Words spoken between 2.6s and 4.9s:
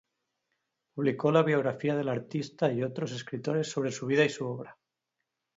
y otros escritos sobre su vida y su obra.